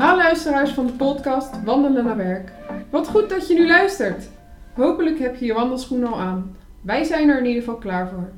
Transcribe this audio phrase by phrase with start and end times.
[0.00, 2.52] Hallo luisteraars van de podcast Wandelen naar Werk.
[2.90, 4.28] Wat goed dat je nu luistert.
[4.74, 6.56] Hopelijk heb je je wandelschoenen al aan.
[6.80, 8.30] Wij zijn er in ieder geval klaar voor.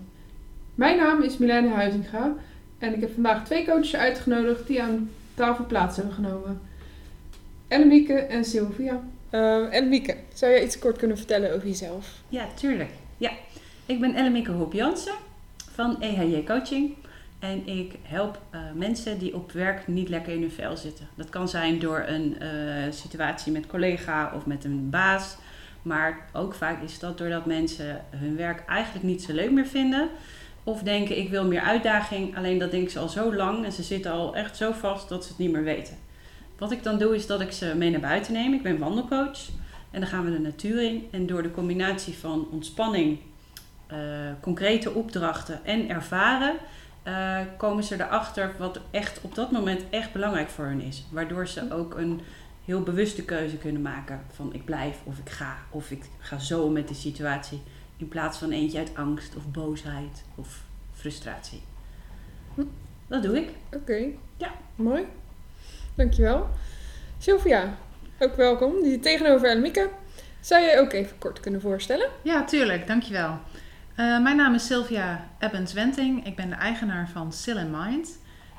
[0.75, 2.33] Mijn naam is Milene Huizinga
[2.79, 6.61] en ik heb vandaag twee coaches uitgenodigd die aan tafel plaats hebben genomen.
[7.69, 9.01] Ellemieke en Sylvia.
[9.31, 12.23] Uh, Ellemieke, zou jij iets kort kunnen vertellen over jezelf?
[12.29, 12.91] Ja, tuurlijk.
[13.17, 13.31] Ja.
[13.87, 15.15] Ik ben Ellemieke Hoop Jansen
[15.73, 16.95] van EHJ Coaching.
[17.43, 21.09] En ik help uh, mensen die op werk niet lekker in hun vel zitten.
[21.15, 22.49] Dat kan zijn door een uh,
[22.91, 25.37] situatie met collega of met een baas.
[25.83, 30.09] Maar ook vaak is dat doordat mensen hun werk eigenlijk niet zo leuk meer vinden.
[30.65, 32.37] Of denken ik wil meer uitdaging.
[32.37, 35.23] Alleen dat denken ze al zo lang en ze zitten al echt zo vast dat
[35.23, 35.97] ze het niet meer weten.
[36.59, 38.55] Wat ik dan doe is dat ik ze mee naar buiten neem.
[38.55, 39.49] Ik ben wandelcoach.
[39.91, 41.09] En dan gaan we de natuur in.
[41.11, 43.19] En door de combinatie van ontspanning,
[43.93, 43.99] uh,
[44.41, 46.55] concrete opdrachten en ervaren
[47.05, 51.05] uh, komen ze erachter wat echt op dat moment echt belangrijk voor hen is.
[51.11, 52.21] Waardoor ze ook een
[52.65, 55.57] heel bewuste keuze kunnen maken van ik blijf of ik ga.
[55.71, 57.63] Of ik ga zo met de situatie.
[57.97, 61.63] In plaats van eentje uit angst of boosheid of frustratie.
[62.55, 62.63] Hm.
[63.07, 63.51] Dat doe ik.
[63.73, 64.07] Oké.
[64.37, 64.53] Ja.
[64.75, 65.07] Mooi.
[65.95, 66.49] Dankjewel.
[67.19, 67.79] Sylvia,
[68.19, 68.83] ook welkom.
[68.83, 69.91] Die zit tegenover Elmieke.
[70.41, 72.09] Zou jij ook even kort kunnen voorstellen?
[72.23, 72.87] Ja, tuurlijk.
[72.87, 73.39] Dankjewel.
[74.03, 76.27] Uh, mijn naam is Sylvia Ebbens-Wenting.
[76.27, 78.19] Ik ben de eigenaar van Still Mind.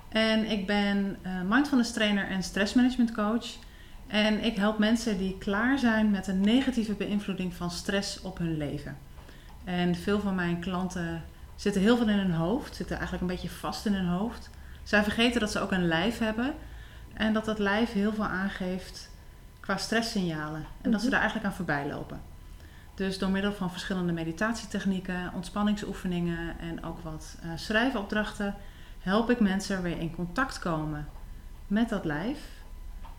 [0.10, 3.46] En ik ben uh, mindfulness trainer en stressmanagement coach.
[4.08, 8.58] En ik help mensen die klaar zijn met een negatieve beïnvloeding van stress op hun
[8.58, 8.98] leven.
[9.64, 11.24] En veel van mijn klanten
[11.56, 14.50] zitten heel veel in hun hoofd, zitten eigenlijk een beetje vast in hun hoofd.
[14.84, 16.54] Zij vergeten dat ze ook een lijf hebben
[17.14, 19.10] en dat dat lijf heel veel aangeeft
[19.60, 20.66] qua stresssignalen.
[20.82, 21.16] En dat ze mhm.
[21.16, 22.33] daar eigenlijk aan voorbij lopen.
[22.96, 28.56] Dus door middel van verschillende meditatietechnieken, ontspanningsoefeningen en ook wat uh, schrijfopdrachten
[29.00, 31.08] help ik mensen weer in contact komen
[31.68, 32.40] met dat lijf.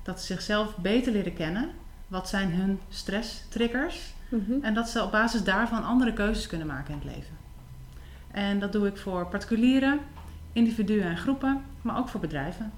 [0.02, 1.70] Dat ze zichzelf beter leren kennen.
[2.08, 4.12] Wat zijn hun stresstriggers?
[4.28, 7.36] Mm En dat ze op basis daarvan andere keuzes kunnen maken in het leven.
[8.30, 10.00] En dat doe ik voor particulieren,
[10.52, 12.72] individuen en groepen, maar ook voor bedrijven.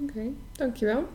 [0.00, 1.08] Oké, dankjewel.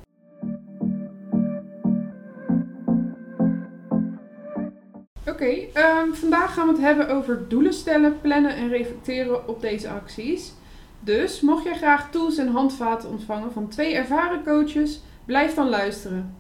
[5.40, 10.54] Ehm, vandaag gaan we het hebben over doelen stellen, plannen en reflecteren op deze acties.
[11.00, 16.38] Dus mocht jij graag tools en handvaten ontvangen van twee ervaren coaches, blijf dan luisteren.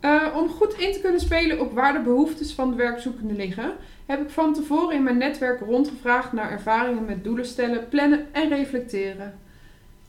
[0.00, 3.72] Uh, om goed in te kunnen spelen op waar de behoeftes van de werkzoekende liggen,
[4.06, 8.48] heb ik van tevoren in mijn netwerk rondgevraagd naar ervaringen met doelen stellen, plannen en
[8.48, 9.38] reflecteren.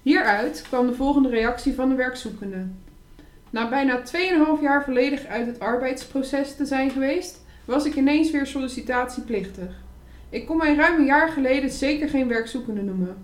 [0.02, 2.66] Hieruit kwam de volgende reactie van de werkzoekende.
[3.50, 4.02] Na bijna
[4.58, 9.82] 2,5 jaar volledig uit het arbeidsproces te zijn geweest, was ik ineens weer sollicitatieplichtig.
[10.30, 13.18] Ik kon mij ruim een jaar geleden zeker geen werkzoekende noemen.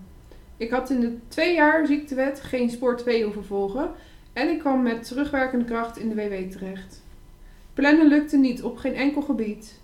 [0.58, 3.92] Ik had in de twee jaar ziektewet geen spoor 2 hoeven volgen
[4.34, 7.02] en ik kwam met terugwerkende kracht in de WW terecht.
[7.74, 9.80] Plannen lukte niet op geen enkel gebied.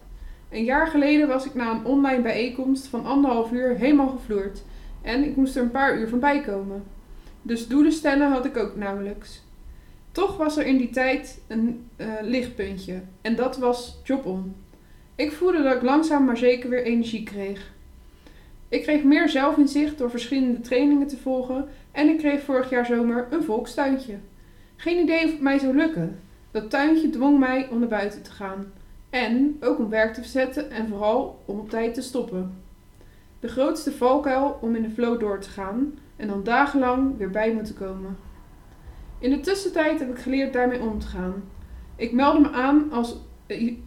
[0.49, 4.63] Een jaar geleden was ik na een online bijeenkomst van anderhalf uur helemaal gevloerd
[5.01, 6.83] en ik moest er een paar uur van bijkomen.
[7.41, 9.44] Dus doelen stellen had ik ook nauwelijks.
[10.15, 14.55] Toch was er in die tijd een uh, lichtpuntje en dat was job on.
[15.15, 17.71] Ik voelde dat ik langzaam maar zeker weer energie kreeg.
[18.69, 23.27] Ik kreeg meer zelfinzicht door verschillende trainingen te volgen en ik kreeg vorig jaar zomer
[23.29, 24.15] een volkstuintje.
[24.75, 26.19] Geen idee of het mij zou lukken.
[26.51, 28.71] Dat tuintje dwong mij om naar buiten te gaan.
[29.09, 32.61] En ook om werk te verzetten en vooral om op tijd te stoppen.
[33.39, 37.53] De grootste valkuil om in de flow door te gaan en dan dagenlang weer bij
[37.53, 38.17] moeten komen.
[39.25, 41.43] In de tussentijd heb ik geleerd daarmee om te gaan.
[41.95, 43.17] Ik meldde me aan als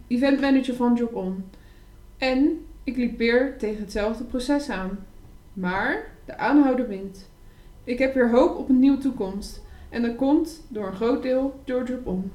[0.07, 1.43] eventmanager van Job On.
[2.17, 5.05] En ik liep weer tegen hetzelfde proces aan.
[5.53, 7.29] Maar de aanhouder wint.
[7.83, 9.63] Ik heb weer hoop op een nieuwe toekomst.
[9.89, 12.31] En dat komt door een groot deel door Job On.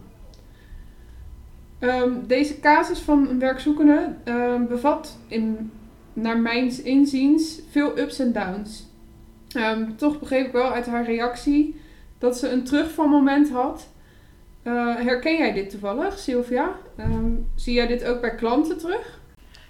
[1.80, 5.70] Um, deze casus van een werkzoekende um, bevat in,
[6.12, 8.86] naar mijn inziens veel ups en downs.
[9.56, 11.82] Um, toch begreep ik wel uit haar reactie
[12.18, 13.88] dat ze een terugvalmoment had.
[14.62, 16.72] Uh, herken jij dit toevallig, Sylvia?
[16.98, 19.20] Um, zie jij dit ook bij klanten terug?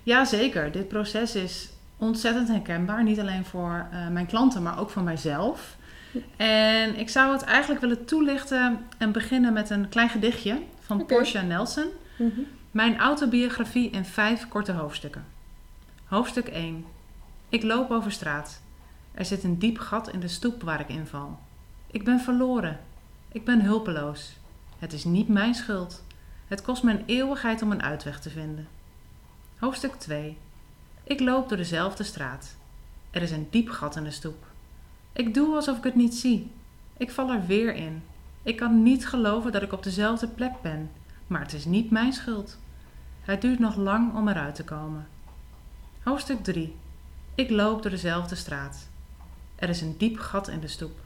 [0.03, 0.73] Ja, zeker.
[0.73, 3.03] Dit proces is ontzettend herkenbaar.
[3.03, 5.77] Niet alleen voor uh, mijn klanten, maar ook voor mijzelf.
[6.37, 11.17] En ik zou het eigenlijk willen toelichten en beginnen met een klein gedichtje van okay.
[11.17, 11.87] Portia Nelson.
[12.19, 12.47] Mm -hmm.
[12.71, 15.25] Mijn autobiografie in vijf korte hoofdstukken.
[16.05, 16.85] Hoofdstuk 1.
[17.49, 18.61] Ik loop over straat.
[19.13, 21.39] Er zit een diep gat in de stoep waar ik inval.
[21.95, 22.81] Ik ben verloren.
[23.29, 24.37] Ik ben hulpeloos.
[24.79, 26.03] Het is niet mijn schuld.
[26.47, 28.69] Het kost me een eeuwigheid om een uitweg te vinden.
[29.59, 30.37] Hoofdstuk 2.
[31.05, 32.57] Ik loop door dezelfde straat.
[33.11, 34.47] Er is een diep gat in de stoep.
[35.13, 36.51] Ik doe alsof ik het niet zie.
[36.97, 38.03] Ik val er weer in.
[38.43, 40.91] Ik kan niet geloven dat ik op dezelfde plek ben,
[41.27, 42.59] maar het is niet mijn schuld.
[43.21, 45.07] Het duurt nog lang om eruit te komen.
[46.03, 46.77] Hoofdstuk 3.
[47.35, 48.89] Ik loop door dezelfde straat.
[49.55, 51.04] Er is een diep gat in de stoep.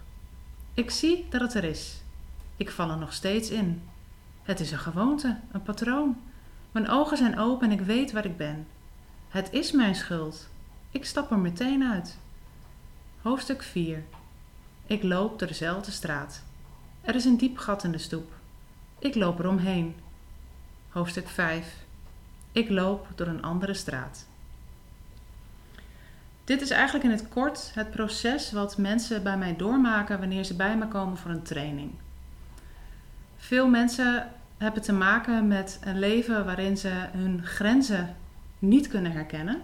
[0.79, 2.01] Ik zie dat het er is.
[2.57, 3.83] Ik val er nog steeds in.
[4.43, 6.17] Het is een gewoonte, een patroon.
[6.73, 8.67] Mijn ogen zijn open en ik weet waar ik ben.
[9.29, 10.49] Het is mijn schuld.
[10.91, 12.19] Ik stap er meteen uit.
[13.23, 14.05] Hoofdstuk 4.
[14.87, 16.43] Ik loop door dezelfde straat.
[17.01, 18.33] Er is een diep gat in de stoep.
[18.99, 19.97] Ik loop eromheen.
[20.89, 21.75] Hoofdstuk 5.
[22.53, 24.27] Ik loop door een andere straat.
[26.49, 30.55] Dit is eigenlijk in het kort het proces wat mensen bij mij doormaken wanneer ze
[30.55, 31.91] bij me komen voor een training.
[33.37, 34.29] Veel mensen
[34.59, 38.17] hebben te maken met een leven waarin ze hun grenzen
[38.59, 39.61] niet kunnen herkennen.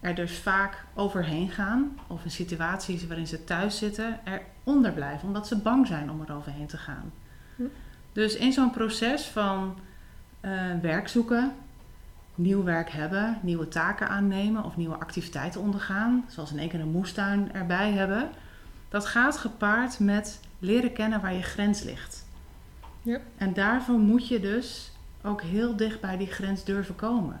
[0.00, 4.20] Er dus vaak overheen gaan, of in situaties waarin ze thuis zitten,
[4.64, 7.12] eronder blijven, omdat ze bang zijn om er overheen te gaan.
[7.56, 7.62] Hm.
[8.12, 9.78] Dus in zo'n proces van
[10.40, 11.52] eh, werk zoeken,
[12.36, 16.90] nieuw werk hebben, nieuwe taken aannemen of nieuwe activiteiten ondergaan, zoals in één keer een
[16.90, 18.30] moestuin erbij hebben,
[18.88, 22.26] dat gaat gepaard met leren kennen waar je grens ligt.
[23.02, 23.18] Ja.
[23.36, 24.90] En daarvoor moet je dus
[25.22, 27.40] ook heel dicht bij die grens durven komen.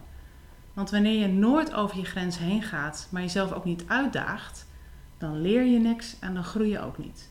[0.72, 4.66] Want wanneer je nooit over je grens heen gaat, maar jezelf ook niet uitdaagt,
[5.18, 7.28] dan leer je niks en dan groei je ook niet.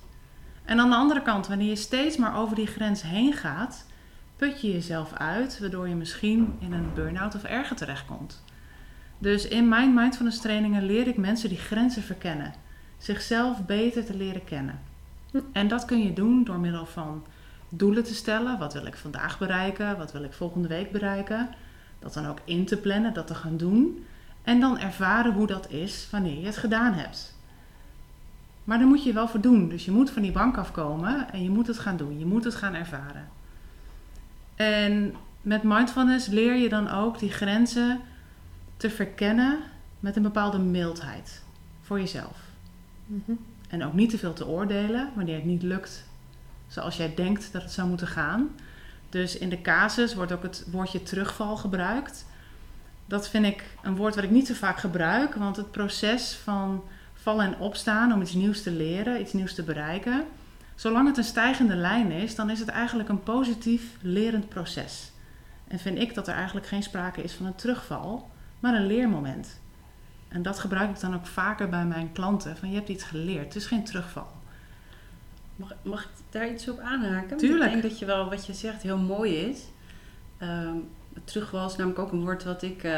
[0.63, 3.85] En aan de andere kant, wanneer je steeds maar over die grens heen gaat,
[4.35, 8.43] put je jezelf uit, waardoor je misschien in een burn-out of erger terechtkomt.
[9.17, 12.53] Dus in mijn mindfulness trainingen leer ik mensen die grenzen verkennen,
[12.97, 14.79] zichzelf beter te leren kennen.
[15.51, 17.25] En dat kun je doen door middel van
[17.69, 18.59] doelen te stellen.
[18.59, 19.97] Wat wil ik vandaag bereiken?
[19.97, 21.49] Wat wil ik volgende week bereiken?
[21.99, 24.05] Dat dan ook in te plannen, dat te gaan doen.
[24.43, 27.35] En dan ervaren hoe dat is wanneer je het gedaan hebt.
[28.63, 29.69] Maar daar moet je wel voor doen.
[29.69, 32.19] Dus je moet van die bank afkomen en je moet het gaan doen.
[32.19, 33.27] Je moet het gaan ervaren.
[34.55, 38.01] En met mindfulness leer je dan ook die grenzen
[38.77, 39.59] te verkennen
[39.99, 41.43] met een bepaalde mildheid
[41.81, 42.37] voor jezelf.
[43.05, 43.31] Mhm.
[43.69, 46.05] En ook niet te veel te oordelen wanneer het niet lukt
[46.67, 48.49] zoals jij denkt dat het zou moeten gaan.
[49.09, 52.25] Dus in de casus wordt ook het woordje terugval gebruikt.
[53.05, 56.83] Dat vind ik een woord wat ik niet zo vaak gebruik, want het proces van
[57.13, 60.25] vallen en opstaan om iets nieuws te leren, iets nieuws te bereiken,
[60.75, 65.11] zolang het een stijgende lijn is, dan is het eigenlijk een positief lerend proces.
[65.67, 68.29] En vind ik dat er eigenlijk geen sprake is van een terugval,
[68.59, 69.59] maar een leermoment.
[70.27, 73.45] En dat gebruik ik dan ook vaker bij mijn klanten, van je hebt iets geleerd,
[73.45, 74.27] het is geen terugval.
[75.55, 77.37] Mag, mag ik daar iets op aanhaken?
[77.37, 77.65] Tuurlijk.
[77.65, 79.59] Ik denk dat je wel wat je zegt heel mooi is.
[80.37, 80.77] Ehm
[81.23, 82.91] terugval is namelijk ook een woord wat ik eh,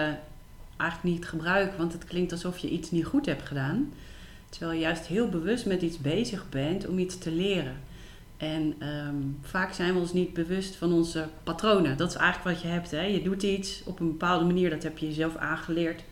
[0.77, 3.93] eigenlijk niet gebruik, want het klinkt alsof je iets niet goed hebt gedaan.
[4.49, 7.75] Terwijl je juist heel bewust met iets bezig bent om iets te leren.
[8.37, 11.97] En ehm, vaak zijn we ons niet bewust van onze patronen.
[11.97, 12.91] Dat is eigenlijk wat je hebt.
[12.91, 13.01] Hè?
[13.01, 16.03] Je doet iets op een bepaalde manier, dat heb je jezelf aangeleerd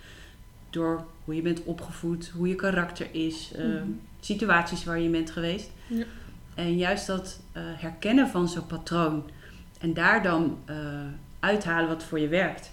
[0.69, 3.83] door hoe je bent opgevoed, hoe je karakter is, ehm, Mhm.
[4.19, 5.71] situaties waar je bent geweest.
[5.87, 6.03] Ja.
[6.55, 9.23] En juist dat eh, herkennen van zo'n patroon
[9.79, 10.75] en daar dan eh,
[11.39, 12.71] uithalen wat voor je werkt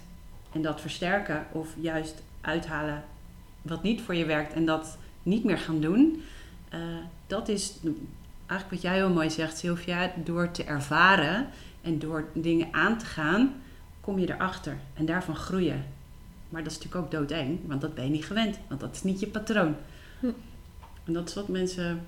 [0.51, 3.03] en dat versterken of juist uithalen
[3.61, 6.21] wat niet voor je werkt en dat niet meer gaan doen,
[6.69, 6.79] eh,
[7.27, 7.73] dat is
[8.45, 10.13] eigenlijk wat jij heel mooi zegt, Sylvia.
[10.23, 11.47] Door te ervaren
[11.81, 13.53] en door dingen aan te gaan,
[14.01, 15.85] kom je erachter en daarvan groeien.
[16.49, 19.03] Maar dat is natuurlijk ook doodeng, want dat ben je niet gewend, want dat is
[19.03, 19.75] niet je patroon.
[20.19, 20.31] Hm.
[21.03, 22.05] En dat is wat mensen,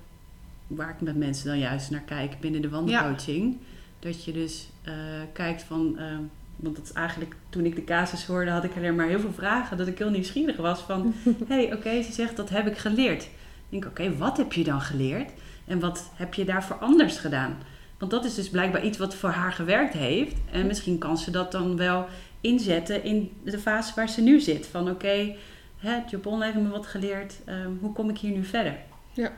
[0.66, 3.56] waar ik met mensen dan juist naar kijk binnen de wandelcoaching.
[3.98, 4.94] Dat je dus eh,
[5.32, 6.18] kijkt van, eh,
[6.56, 9.32] want dat is eigenlijk toen ik de casus hoorde, had ik alleen maar heel veel
[9.32, 9.76] vragen.
[9.76, 13.22] Dat ik heel nieuwsgierig was van, hé, hey, oké, ze zegt dat heb ik geleerd.
[13.22, 13.30] Ik
[13.68, 15.30] denk, oké, wat heb je dan geleerd?
[15.64, 17.56] En wat heb je daarvoor anders gedaan?
[17.98, 20.36] Want dat is dus blijkbaar iets wat voor haar gewerkt heeft.
[20.50, 22.06] En misschien kan ze dat dan wel
[22.40, 24.66] inzetten in de fase waar ze nu zit.
[24.66, 27.34] Van oké, okay, Jobon heeft me wat geleerd.
[27.44, 28.76] ehm, hoe kom ik hier nu verder?
[29.12, 29.32] Ja.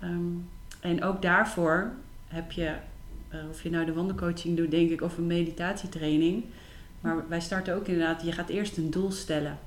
[0.00, 0.32] Ehm,
[0.80, 1.92] en ook daarvoor
[2.28, 2.74] heb je,
[3.30, 6.44] eh, of je nou de wandelcoaching doet, denk ik, of een meditatietraining.
[7.00, 9.58] Maar wij starten ook inderdaad, je gaat eerst een doel stellen.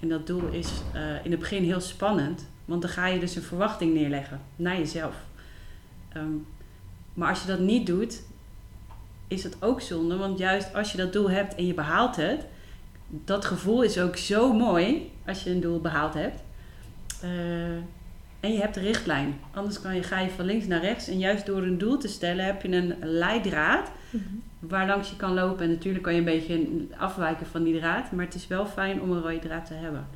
[0.00, 2.46] En dat doel is eh, in het begin heel spannend.
[2.64, 5.14] Want dan ga je dus een verwachting neerleggen naar jezelf.
[6.08, 6.34] Ehm,
[7.14, 8.22] maar als je dat niet doet,
[9.28, 10.16] is het ook zonde.
[10.16, 12.46] Want juist als je dat doel hebt en je behaalt het,
[13.06, 16.42] dat gevoel is ook zo mooi als je een doel behaald hebt.
[17.20, 17.30] Eh,
[18.40, 19.34] en je hebt de richtlijn.
[19.54, 21.08] Anders kan je, ga je van links naar rechts.
[21.08, 24.22] En juist door een doel te stellen heb je een leidraad Mhm.
[24.58, 25.64] waar langs je kan lopen.
[25.64, 26.66] En natuurlijk kan je een beetje
[26.96, 28.12] afwijken van die draad.
[28.12, 30.06] Maar het is wel fijn om een rode draad te hebben.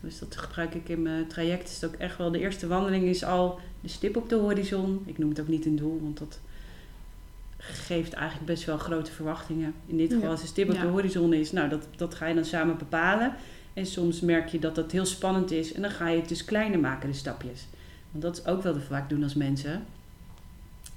[0.00, 1.68] Dus dat gebruik ik in mijn traject.
[1.68, 5.02] Is het ook echt wel de eerste wandeling is al de stip op de horizon.
[5.06, 6.40] Ik noem het ook niet een doel, want dat
[7.58, 9.74] geeft eigenlijk best wel grote verwachtingen.
[9.86, 10.80] In dit geval als een stip op Ja.
[10.82, 13.32] de horizon is, nou dat, dat ga je dan samen bepalen.
[13.76, 16.44] En soms merk je dat dat heel spannend is en dan ga je het dus
[16.44, 17.66] kleiner maken, de stapjes.
[18.10, 19.84] Want dat is ook wel wat we vaak doen als mensen.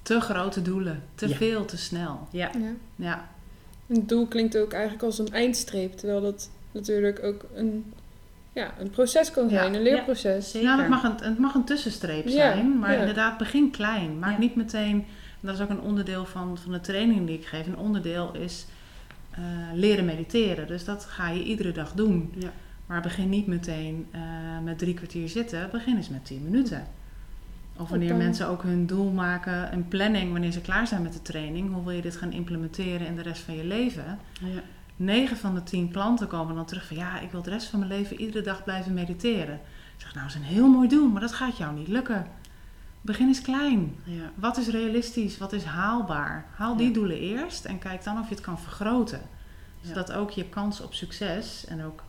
[0.02, 1.36] Te grote doelen, te Ja.
[1.36, 2.28] veel, te snel.
[2.32, 2.72] Ja, Ja.
[2.96, 3.30] Ja,
[3.88, 7.94] Een doel klinkt ook eigenlijk als een eindstreep, terwijl dat natuurlijk ook een,
[8.54, 9.78] ja, een proces kan zijn, Ja.
[9.78, 10.52] een leerproces.
[10.52, 10.68] zeker.
[10.70, 13.00] ja het, mag een, het mag een tussenstreep Ja, zijn, maar ja.
[13.00, 14.20] inderdaad, begin klein.
[14.20, 14.38] Maak Ja.
[14.40, 15.06] niet meteen,
[15.40, 17.68] dat is ook een onderdeel van, van de training die ik geef.
[17.68, 18.66] Een onderdeel is
[19.32, 19.40] eh,
[19.74, 20.68] leren mediteren.
[20.68, 22.34] Dus dat ga je iedere dag doen.
[22.38, 22.52] Ja.
[22.90, 24.22] Maar begin niet meteen eh,
[24.64, 25.70] met drie kwartier zitten.
[25.72, 26.88] Begin eens met tien minuten.
[27.78, 31.22] Of wanneer mensen ook hun doel maken, een planning, wanneer ze klaar zijn met de
[31.22, 31.74] training.
[31.74, 34.20] Hoe wil je dit gaan implementeren in de rest van je leven?
[34.42, 34.62] Ja.
[34.96, 37.80] 9 van de 10 klanten komen dan terug van ja, ik wil de rest van
[37.80, 39.56] mijn leven iedere dag blijven mediteren.
[39.96, 42.28] Ik zeg nou, dat is een heel mooi doel, maar dat gaat jou niet lukken.
[43.02, 43.96] Begin eens klein.
[44.04, 44.32] Ja.
[44.36, 45.38] Wat is realistisch?
[45.38, 46.46] Wat is haalbaar?
[46.56, 46.94] Haal die Ja.
[46.94, 49.22] doelen eerst en kijk dan of je het kan vergroten.
[49.82, 52.04] Zodat ook je kans op succes en ook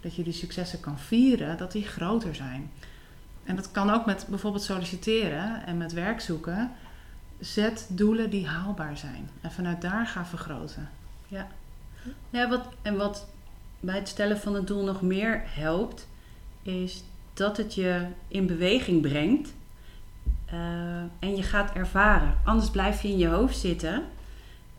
[0.00, 2.70] dat je die successen kan vieren, dat die groter zijn.
[3.44, 6.72] En dat kan ook met bijvoorbeeld solliciteren en met werk zoeken.
[7.38, 9.30] Zet doelen die haalbaar zijn.
[9.40, 10.88] En vanuit daar ga vergroten.
[12.30, 13.26] Ja, wat, en wat
[13.80, 16.08] bij het stellen van het doel nog meer helpt,
[16.62, 19.52] is dat het je in beweging brengt
[20.44, 20.58] eh,
[21.18, 22.38] en je gaat ervaren.
[22.44, 24.04] Anders blijf je in je hoofd zitten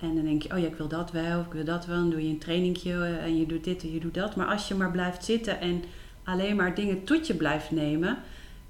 [0.02, 1.98] en dan denk je, oh ja, ik wil dat wel, of ik wil dat wel.
[1.98, 4.36] Dan doe je een trainingje eh, en je doet dit en je doet dat.
[4.36, 5.84] Maar als je maar blijft zitten en
[6.24, 8.18] alleen maar dingen tot je blijft nemen,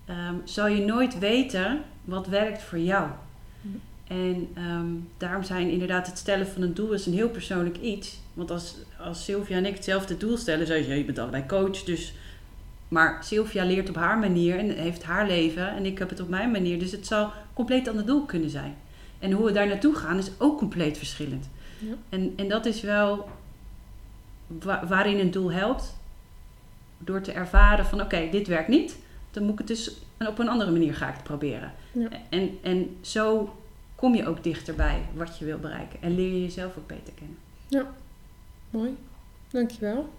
[0.05, 3.09] ehm, zal je nooit weten wat werkt voor jou.
[4.07, 4.85] En ehm,
[5.17, 8.19] daarom zijn inderdaad het stellen van een doel is een heel persoonlijk iets.
[8.33, 11.45] Want als, als Sylvia en ik hetzelfde doel stellen, zou je zeggen, je bent allebei
[11.45, 11.83] coach.
[11.83, 12.13] Dus,
[12.87, 16.29] maar Sylvia leert op haar manier en heeft haar leven en ik heb het op
[16.29, 16.79] mijn manier.
[16.79, 18.75] Dus het zal compleet ander doel kunnen zijn.
[19.21, 21.49] En hoe we daar naartoe gaan is ook compleet verschillend.
[21.79, 21.93] Ja.
[22.09, 23.29] En, en dat is wel
[24.47, 25.97] wa- waarin een doel helpt.
[26.97, 28.97] Door te ervaren van oké, dit werkt niet.
[29.31, 29.95] Dan moet ik het dus
[30.27, 31.71] op een andere manier ga ik het proberen.
[31.91, 32.07] Ja.
[32.29, 33.55] En, en zo
[33.95, 36.01] kom je ook dichterbij wat je wil bereiken.
[36.01, 37.37] En leer je jezelf ook beter kennen.
[38.69, 38.97] Mooi,
[39.49, 40.09] dankjewel.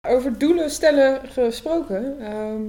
[0.00, 2.20] Over doelen stellen gesproken.
[2.20, 2.62] ehm,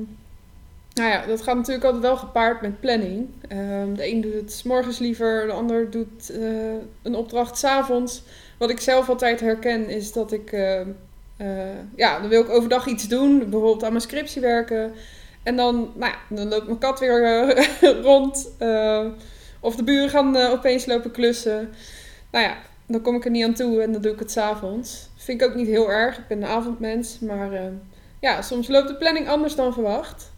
[1.02, 3.30] nou ja, dat gaat natuurlijk altijd wel gepaard met planning.
[3.48, 7.64] Ehm, de een doet het 's morgens liever, de ander doet eh, een opdracht 's
[7.64, 8.24] avonds.
[8.58, 10.80] Wat ik zelf altijd herken is dat ik, eh,
[11.38, 14.94] eh, ja, dan wil ik overdag iets doen, bijvoorbeeld aan mijn scriptie werken.
[15.44, 17.54] En dan, nou ja, dan loopt mijn kat weer
[18.10, 18.52] rond.
[19.60, 21.70] of de buren gaan opeens lopen klussen.
[22.32, 25.10] Nou ja, dan kom ik er niet aan toe en dan doe ik het s'avonds.
[25.16, 26.18] Vind ik ook niet heel erg.
[26.18, 27.20] Ik ben een avondmens.
[27.20, 27.72] Maar
[28.20, 30.32] ja, soms loopt de planning anders dan verwacht.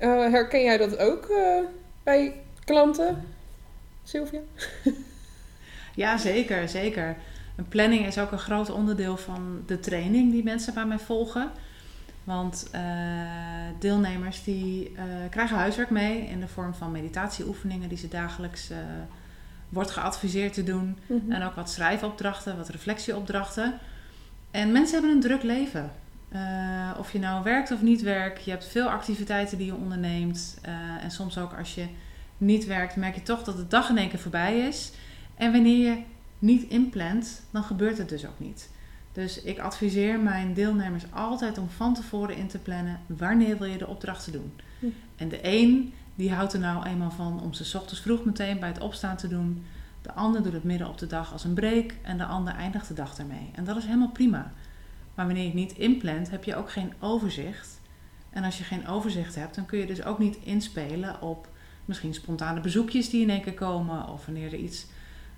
[0.00, 1.58] Eh, herken jij dat ook eh,
[2.02, 3.22] bij klanten,
[4.04, 4.40] Sylvia?
[5.94, 7.16] Ja, zeker, zeker.
[7.56, 11.50] Een planning is ook een groot onderdeel van de training die mensen bij mij volgen.
[12.24, 12.80] Want eh,
[13.78, 14.96] deelnemers die
[15.30, 18.70] krijgen huiswerk mee in de vorm van meditatieoefeningen die ze dagelijks
[19.68, 20.98] wordt geadviseerd te doen.
[21.28, 23.78] En ook wat schrijfopdrachten, wat reflectieopdrachten.
[24.50, 25.90] En mensen hebben een druk leven.
[26.30, 30.58] Eh, of je nou werkt of niet werkt, je hebt veel activiteiten die je onderneemt.
[30.62, 31.86] Eh, en soms ook als je
[32.38, 34.92] niet werkt, merk je toch dat de dag in één keer voorbij is.
[35.34, 36.02] En wanneer je
[36.38, 38.70] niet inplant, dan gebeurt het dus ook niet.
[39.12, 43.78] Dus ik adviseer mijn deelnemers altijd om van tevoren in te plannen wanneer wil je
[43.78, 44.52] de opdrachten doen.
[44.78, 44.86] Hm.
[45.16, 48.68] En de een die houdt er nou eenmaal van om ze ochtends vroeg meteen bij
[48.68, 49.64] het opstaan te doen.
[50.02, 52.88] De ander doet het midden op de dag als een break en de ander eindigt
[52.88, 53.50] de dag ermee.
[53.54, 54.52] En dat is helemaal prima.
[55.20, 57.80] Maar wanneer je het niet inplant, heb je ook geen overzicht.
[58.30, 61.48] En als je geen overzicht hebt, dan kun je dus ook niet inspelen op
[61.84, 64.08] misschien spontane bezoekjes die in één keer komen.
[64.08, 64.86] Of wanneer er iets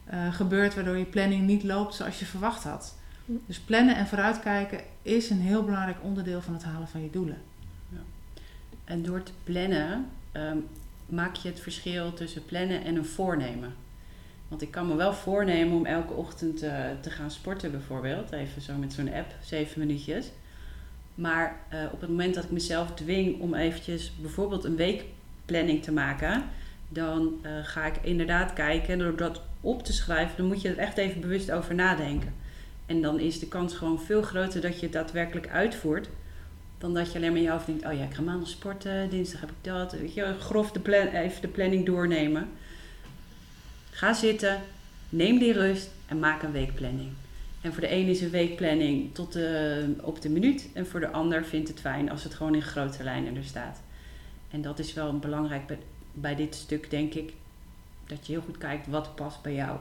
[0.04, 2.98] eh, gebeurt waardoor je planning niet loopt zoals je verwacht had.
[3.24, 3.32] Hm.
[3.46, 7.42] Dus plannen en vooruitkijken is een heel belangrijk onderdeel van het halen van je doelen.
[8.84, 10.58] En door te plannen ehm,
[11.06, 13.74] maak je het verschil tussen plannen en een voornemen.
[14.52, 18.32] Want ik kan me wel voornemen om elke ochtend eh, te gaan sporten bijvoorbeeld.
[18.32, 20.30] Even zo met zo'n app, zeven minuutjes.
[21.14, 25.92] Maar eh, op het moment dat ik mezelf dwing om eventjes bijvoorbeeld een weekplanning te
[25.92, 26.44] maken...
[26.88, 30.36] dan eh, ga ik inderdaad kijken en door dat op te schrijven...
[30.36, 32.34] dan moet je er echt even bewust over nadenken.
[32.86, 36.08] En dan is de kans gewoon veel groter dat je het daadwerkelijk uitvoert...
[36.78, 37.86] dan dat je alleen maar in je hoofd denkt...
[37.86, 39.92] oh ja, ik ga maandag sporten, dinsdag heb ik dat.
[39.92, 42.48] Weet je, grof de plan, even de planning doornemen.
[44.02, 44.60] Ga zitten,
[45.08, 47.10] neem die rust en maak een weekplanning.
[47.60, 50.68] En voor de een is een weekplanning tot de, op de minuut.
[50.74, 53.80] En voor de ander vindt het fijn als het gewoon in grote lijnen er staat.
[54.50, 55.78] En dat is wel een belangrijk be-
[56.12, 57.32] bij dit stuk denk ik
[58.06, 59.78] dat je heel goed kijkt wat past bij jou.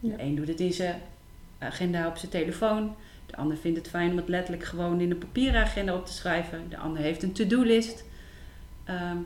[0.00, 0.16] Ja.
[0.16, 1.00] De een doet het in zijn
[1.58, 2.94] agenda op zijn telefoon.
[3.26, 6.12] De ander vindt het fijn om het letterlijk gewoon in een papieren agenda op te
[6.12, 6.68] schrijven.
[6.68, 8.04] De ander heeft een to-do-list.
[8.84, 9.16] Ehm,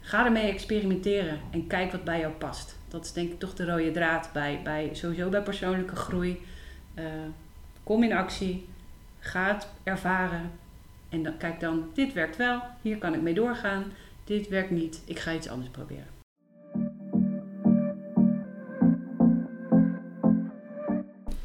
[0.00, 2.82] ga ermee experimenteren en kijk wat bij jou past.
[2.94, 6.40] Dat is denk ik toch de rode draad bij, bij sowieso bij persoonlijke groei.
[6.94, 7.04] Eh,
[7.82, 8.68] kom in actie,
[9.18, 10.50] ga het ervaren
[11.08, 13.84] en dan, kijk dan, dit werkt wel, hier kan ik mee doorgaan.
[14.24, 16.06] Dit werkt niet, ik ga iets anders proberen.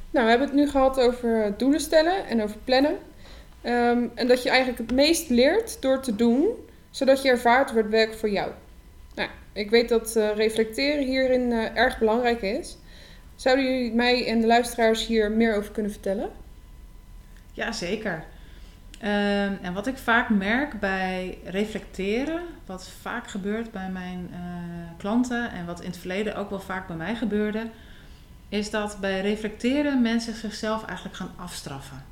[0.09, 2.97] Nou, we hebben het nu gehad over doelen stellen en over plannen.
[3.61, 6.47] Ehm, en dat je eigenlijk het meest leert door te doen,
[6.89, 8.51] zodat je ervaart wat werkt voor jou.
[9.53, 12.77] Ik weet dat eh, reflecteren hierin eh, erg belangrijk is.
[13.35, 16.29] Zouden jullie mij en de luisteraars hier meer over kunnen vertellen?
[17.53, 18.23] Ja, zeker.
[18.99, 24.39] Ehm, en wat ik vaak merk bij reflecteren, wat vaak gebeurt bij mijn eh,
[24.97, 27.69] klanten en wat in het verleden ook wel vaak bij mij gebeurde,
[28.49, 32.03] is dat bij reflecteren mensen zichzelf eigenlijk gaan afstraffen.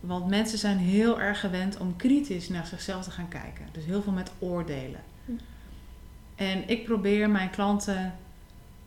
[0.00, 3.66] Want mensen zijn heel erg gewend om kritisch naar zichzelf te gaan kijken.
[3.72, 5.00] Dus heel veel met oordelen.
[6.40, 8.14] En ik probeer mijn klanten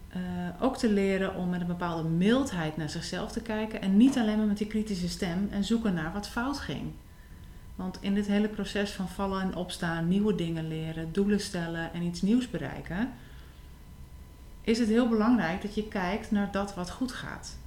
[0.10, 0.22] eh,
[0.60, 3.81] ook te leren om met een bepaalde mildheid naar zichzelf te kijken.
[3.81, 6.91] En niet alleen maar met die kritische stem en zoeken naar wat fout ging.
[7.75, 12.01] Want in dit hele proces van vallen en opstaan, nieuwe dingen leren, doelen stellen en
[12.01, 13.13] iets nieuws bereiken,
[14.62, 17.57] is het heel belangrijk dat je kijkt naar dat wat goed gaat.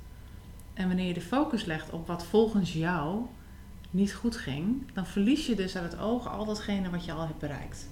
[0.74, 3.26] En wanneer je de focus legt op wat volgens jou
[3.90, 7.26] niet goed ging, dan verlies je dus uit het oog al datgene wat je al
[7.26, 7.88] hebt bereikt.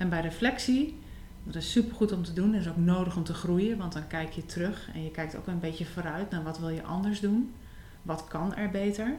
[0.00, 0.98] En bij reflectie,
[1.44, 4.32] dat is supergoed om te doen, is ook nodig om te groeien, want dan kijk
[4.32, 7.54] je terug en je kijkt ook een beetje vooruit naar wat wil je anders doen,
[8.02, 9.16] wat kan er beter.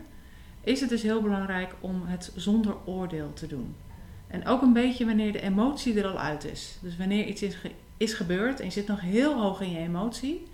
[0.62, 3.76] Is het dus heel belangrijk om het zonder oordeel te doen.
[4.28, 6.78] En ook een beetje wanneer de emotie er al uit is.
[6.82, 7.58] Dus wanneer iets is,
[7.98, 10.48] is gebeurd en je zit nog heel hoog in je emotie,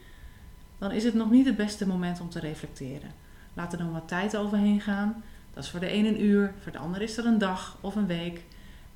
[0.78, 3.12] dan is het nog niet het beste moment om te reflecteren.
[3.54, 5.24] Laat er dan wat tijd overheen gaan.
[5.54, 7.96] Dat is voor de een een uur, voor de ander is er een dag of
[7.96, 8.44] een week.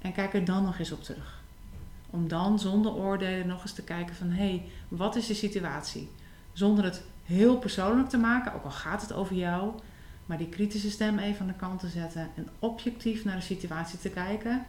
[0.02, 1.41] En kijk er dan nog eens op terug.
[2.12, 6.10] Om dan zonder oordelen nog eens te kijken van hé, hey, wat is de situatie?
[6.54, 9.72] Zonder het heel persoonlijk te maken, ook al gaat het over jou,
[10.26, 14.00] maar die kritische stem even aan de kant te zetten en objectief naar de situatie
[14.00, 14.66] te kijken,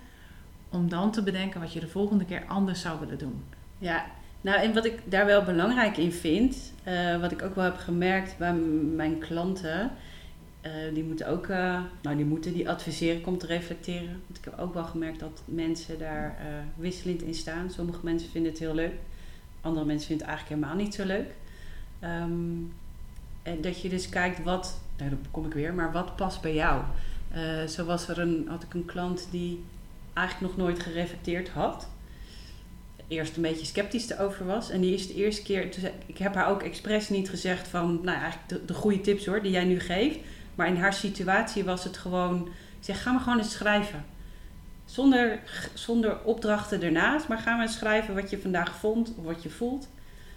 [0.70, 3.44] om dan te bedenken wat je de volgende keer anders zou willen doen.
[3.78, 4.04] Ja,
[4.40, 7.76] nou en wat ik daar wel belangrijk in vind, eh, wat ik ook wel heb
[7.76, 8.52] gemerkt bij
[8.94, 9.90] mijn klanten,
[10.62, 14.22] eh, die moeten ook, eh, nou die moeten die adviseren ik om te reflecteren.
[14.26, 16.46] Want ik heb ook wel gemerkt dat mensen daar eh,
[16.76, 17.70] wisselend in staan.
[17.70, 18.94] Sommige mensen vinden het heel leuk,
[19.60, 21.30] andere mensen vinden het eigenlijk helemaal niet zo leuk.
[22.00, 22.52] Ehm,
[23.42, 26.82] en dat je dus kijkt wat, nou kom ik weer, maar wat past bij jou?
[27.68, 29.62] Zo was er een, had ik een klant die
[30.12, 31.88] eigenlijk nog nooit gereflecteerd had
[33.12, 34.70] eerst een beetje sceptisch erover was.
[34.70, 35.68] En die is de eerste keer,
[36.06, 39.52] ik heb haar ook expres niet gezegd van, nou eigenlijk de goede tips hoor, die
[39.52, 40.18] jij nu geeft.
[40.54, 42.46] Maar in haar situatie was het gewoon,
[42.78, 44.04] ik zeg, ga maar gewoon eens schrijven.
[44.84, 45.38] Zonder,
[45.74, 49.50] zonder opdrachten ernaast, maar ga maar eens schrijven wat je vandaag vond of wat je
[49.50, 49.88] voelt.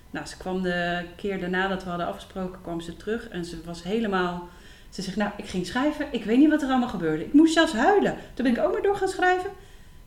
[0.09, 3.61] Nou, ze kwam de keer daarna dat we hadden afgesproken, kwam ze terug en ze
[3.65, 4.47] was helemaal...
[4.89, 7.25] Ze zegt, nou, ik ging schrijven, ik weet niet wat er allemaal gebeurde.
[7.25, 8.15] Ik moest zelfs huilen.
[8.33, 9.49] Toen ben ik ook maar door gaan schrijven.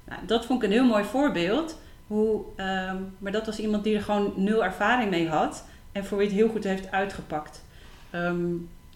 [0.04, 1.78] Nou, dat vond ik een heel mooi voorbeeld.
[2.06, 6.18] Hoe, ehm, maar dat was iemand die er gewoon nul ervaring mee had en voor
[6.18, 7.64] wie het heel goed heeft uitgepakt.
[8.10, 8.46] Ehm,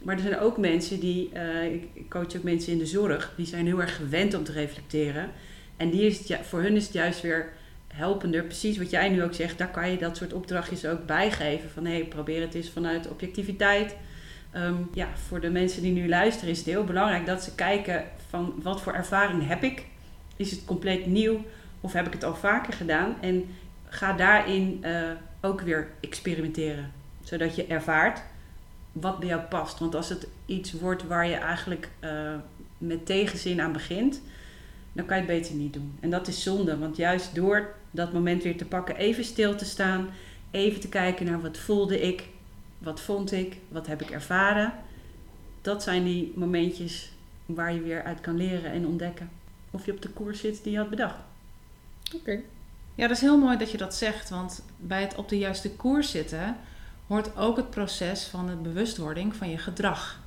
[0.05, 3.47] maar er zijn ook mensen die, eh, ik, coach ook mensen in de zorg, die
[3.47, 5.31] zijn heel erg gewend om te reflecteren.
[5.77, 7.53] En die is het, ju- voor hun is het juist weer
[7.95, 11.71] helpender, precies wat jij nu ook zegt, daar kan je dat soort opdrachtjes ook bijgeven.
[11.71, 13.97] Van hé, hey, probeer het eens vanuit objectiviteit.
[14.51, 18.05] Ehm, ja, voor de mensen die nu luisteren is het heel belangrijk dat ze kijken
[18.29, 19.85] van wat voor ervaring heb ik?
[20.37, 21.45] Is het compleet nieuw?
[21.81, 23.17] Of heb ik het al vaker gedaan?
[23.21, 23.45] En
[23.88, 25.11] ga daarin eh,
[25.41, 26.93] ook weer experimenteren.
[27.23, 28.23] Zodat je ervaart
[28.93, 29.79] wat bij jou past.
[29.79, 32.35] Want als het iets wordt waar je eigenlijk eh,
[32.79, 34.21] met tegenzin aan begint,
[34.93, 35.95] dan kan je het beter niet doen.
[36.01, 36.79] En dat is zonde.
[36.79, 40.09] Want juist door dat moment weer te pakken, even stil te staan,
[40.51, 42.29] even te kijken naar wat voelde ik,
[42.79, 44.73] wat vond ik, wat heb ik ervaren.
[45.61, 47.13] Dat zijn die momentjes
[47.47, 49.31] waar je weer uit kan leren en ontdekken.
[49.71, 51.17] Of je op de koers zit die je had bedacht.
[52.15, 52.41] Oké.
[52.95, 55.71] Ja, dat is heel mooi dat je dat zegt, want bij het op de juiste
[55.71, 56.57] koers zitten
[57.07, 60.21] hoort ook het proces van de bewustwording van je gedrag.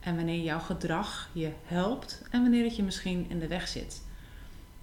[0.00, 4.02] En wanneer jouw gedrag je helpt en wanneer het je misschien in de weg zit.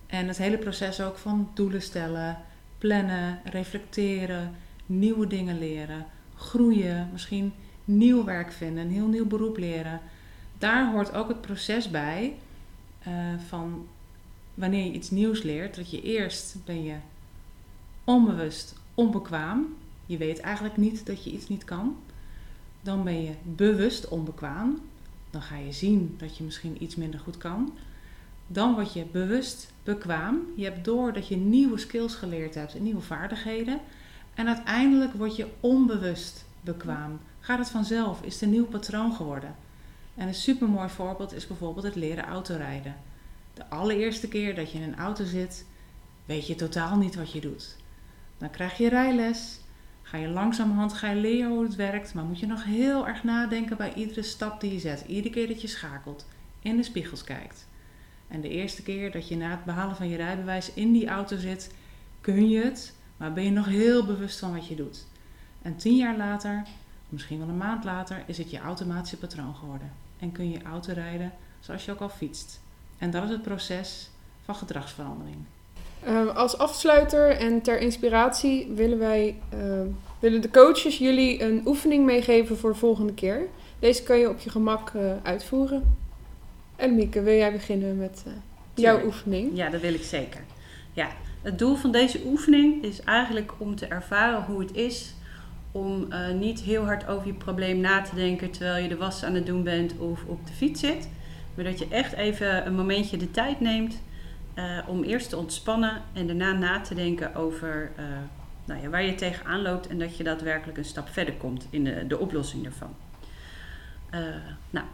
[0.08, 2.38] En het hele proces ook van doelen stellen,
[2.78, 7.54] plannen, reflecteren, nieuwe dingen leren, groeien, misschien
[7.86, 10.02] nieuw werk vinden, een heel nieuw beroep leren.
[10.58, 12.36] Daar hoort ook het proces bij
[13.00, 13.14] eh,
[13.48, 13.88] van
[14.54, 16.96] wanneer je iets nieuws leert, dat je eerst ben je
[18.04, 19.76] onbewust onbekwaam.
[20.10, 21.98] Je weet eigenlijk niet dat je iets niet kan.
[22.82, 24.80] Dan ben je bewust onbekwaam.
[25.30, 27.74] Dan ga je zien dat je misschien iets minder goed kan.
[28.48, 30.40] Dan word je bewust bekwaam.
[30.56, 33.80] Je hebt door dat je nieuwe skills geleerd hebt en nieuwe vaardigheden.
[34.34, 37.20] En uiteindelijk word je onbewust bekwaam.
[37.40, 38.22] Gaat het vanzelf?
[38.22, 39.56] Is het een nieuw patroon geworden?
[40.16, 42.96] En een supermooi voorbeeld is bijvoorbeeld het leren autorijden.
[43.54, 45.66] De allereerste keer dat je in een auto zit,
[46.26, 47.76] weet je totaal niet wat je doet.
[48.38, 49.60] Dan krijg je rijles,
[50.10, 53.24] ga je langzamerhand ga je leren hoe het werkt, maar moet je nog heel erg
[53.24, 56.28] nadenken bij iedere stap die je zet, iedere keer dat je schakelt,
[56.60, 57.68] in de spiegels kijkt.
[58.28, 61.38] En de eerste keer dat je na het behalen van je rijbewijs in die auto
[61.38, 61.74] zit,
[62.22, 65.06] kun je het, maar ben je nog heel bewust van wat je doet.
[65.62, 66.64] En tien jaar later,
[67.10, 69.92] misschien wel een maand later, is het je automatische patroon geworden.
[70.20, 72.62] En kun je auto rijden zoals je ook al fietst.
[72.98, 74.10] En dat is het proces
[74.42, 75.38] van gedragsverandering.
[76.04, 79.88] Ehm, als afsluiter en ter inspiratie willen wij, ehm,
[80.20, 83.48] willen de coaches jullie een oefening meegeven voor de volgende keer.
[83.80, 85.98] Deze kan je op je gemak uh, uitvoeren.
[86.76, 88.34] En Mieke, wil jij beginnen met uh,
[88.74, 89.52] jouw oefening?
[89.54, 90.42] Ja, dat wil ik zeker.
[90.94, 91.10] Ja,
[91.42, 95.14] het doel van deze oefening is eigenlijk om te ervaren hoe het is
[95.72, 99.24] om uh, niet heel hard over je probleem na te denken terwijl je de was
[99.24, 101.10] aan het doen bent of op de fiets zit.
[101.56, 104.00] Maar dat je echt even een momentje de tijd neemt
[104.88, 108.06] om eerst te ontspannen en daarna na te denken over uh,
[108.66, 111.84] nou ja, waar je tegenaan loopt en dat je daadwerkelijk een stap verder komt in
[111.84, 112.96] de, de oplossing daarvan.
[114.70, 114.86] nou,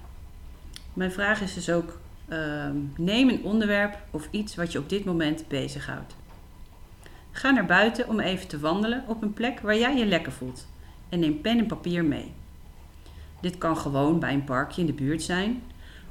[0.93, 5.05] mijn vraag is dus ook: ehm, neem een onderwerp of iets wat je op dit
[5.05, 6.15] moment bezighoudt.
[7.31, 10.67] Ga naar buiten om even te wandelen op een plek waar jij je lekker voelt
[11.09, 12.33] en neem pen en papier mee.
[13.41, 15.61] Dit kan gewoon bij een parkje in de buurt zijn,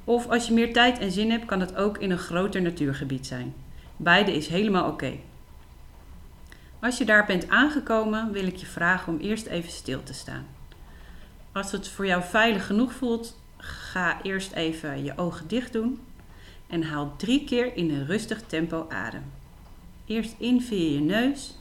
[0.05, 3.27] of als je meer tijd en zin hebt, kan het ook in een groter natuurgebied
[3.27, 3.55] zijn.
[3.97, 5.13] Beide is helemaal oké.
[6.81, 10.47] Als je daar bent aangekomen, wil ik je vragen om eerst even stil te staan.
[11.53, 16.01] Als het voor jou veilig genoeg voelt, ga eerst even je ogen dicht doen
[16.67, 19.23] en haal drie keer in een rustig tempo adem.
[20.07, 21.59] Eerst in via je neus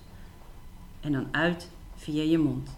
[1.01, 2.69] en dan uit via je mond.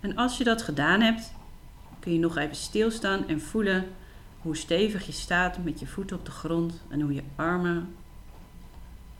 [0.00, 1.32] En als je dat gedaan hebt,
[2.04, 3.86] kun je nog even stilstaan en voelen
[4.40, 7.94] hoe stevig je staat met je voeten op de grond en hoe je armen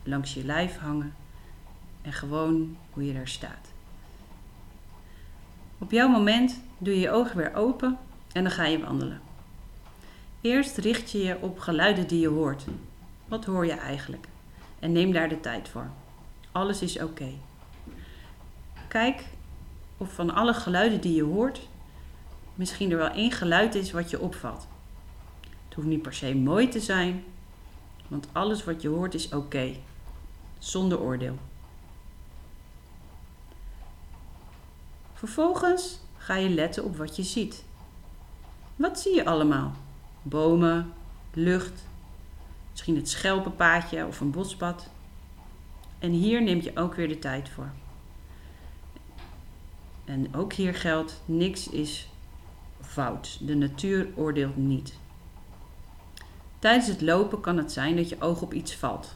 [0.02, 1.14] langs je lijf hangen
[2.02, 3.72] en gewoon hoe je daar staat.
[5.78, 7.98] Op jouw moment doe je je ogen weer open
[8.32, 9.20] en dan ga je wandelen.
[10.40, 12.64] Eerst richt je je op geluiden die je hoort.
[13.28, 14.28] Wat hoor je eigenlijk?
[14.78, 15.90] En neem daar de tijd voor.
[16.52, 17.30] Alles is oké.
[18.88, 19.24] Kijk
[19.96, 21.68] of van alle geluiden die je hoort,
[22.54, 24.66] misschien er wel één geluid is wat je opvalt.
[25.64, 27.24] Het hoeft niet per se mooi te zijn,
[28.08, 29.74] want alles wat je hoort is oké,
[30.58, 31.38] zonder oordeel.
[35.14, 37.64] Vervolgens ga je letten op wat je ziet.
[38.76, 39.72] Wat zie je allemaal?
[40.22, 40.92] Bomen,
[41.32, 41.86] lucht,
[42.70, 44.90] misschien het schelpenpaadje of een bospad.
[45.98, 47.70] En hier neem je ook weer de tijd voor.
[50.04, 52.08] En ook hier geldt, niks is
[52.84, 53.38] fout.
[53.40, 54.98] De natuur oordeelt niet.
[56.58, 59.14] Tijdens het lopen kan het zijn dat je oog op iets valt.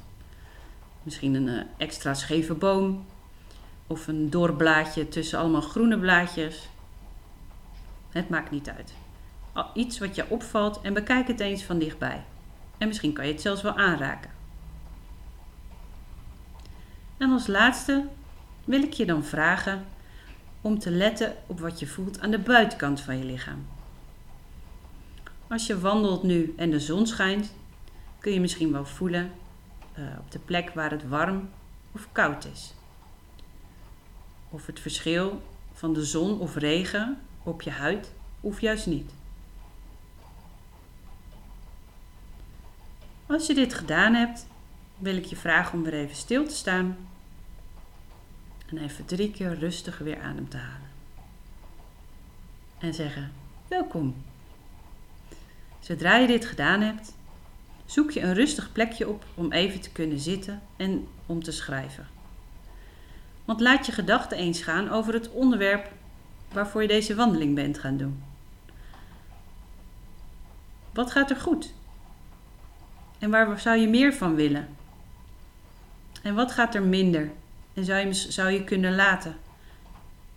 [1.02, 3.04] Misschien een eh, extra scheve boom
[3.86, 6.68] of een doorblaadje tussen allemaal groene blaadjes.
[8.10, 8.94] Het maakt niet uit.
[9.74, 12.24] Iets wat je opvalt en bekijk het eens van dichtbij.
[12.78, 14.30] En misschien kan je het zelfs wel aanraken.
[17.16, 18.04] En als laatste
[18.64, 19.84] wil ik je dan vragen
[20.60, 23.66] om te letten op wat je voelt aan de buitenkant van je lichaam.
[25.48, 27.52] Als je wandelt nu en de zon schijnt,
[28.18, 29.30] kun je misschien wel voelen
[29.98, 31.50] uh, op de plek waar het warm
[31.92, 32.74] of koud is.
[34.50, 35.42] Of het verschil
[35.72, 39.12] van de zon of regen op je huid of juist niet.
[43.26, 44.46] Als je dit gedaan hebt,
[44.98, 46.96] wil ik je vragen om weer even stil te staan
[48.70, 50.88] en even drie keer rustig weer adem te halen.
[52.78, 53.32] En zeggen:
[53.68, 54.14] Welkom.
[55.80, 57.14] Zodra je dit gedaan hebt,
[57.86, 62.06] zoek je een rustig plekje op om even te kunnen zitten en om te schrijven.
[63.44, 65.92] Want laat je gedachten eens gaan over het onderwerp
[66.52, 68.22] waarvoor je deze wandeling bent gaan doen.
[70.92, 71.72] Wat gaat er goed?
[73.18, 74.68] En waar zou je meer van willen?
[76.22, 77.30] En wat gaat er minder?
[77.78, 79.36] En zou je, zou je kunnen laten?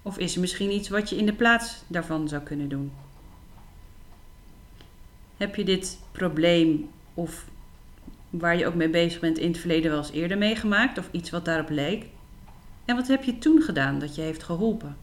[0.02, 2.92] Of is er misschien iets wat je in de plaats daarvan zou kunnen doen?
[5.38, 7.46] Heb je dit probleem of
[8.30, 11.30] waar je ook mee bezig bent in het verleden wel eens eerder meegemaakt of iets
[11.30, 12.06] wat daarop leek?
[12.86, 14.98] En wat heb je toen gedaan dat je heeft geholpen?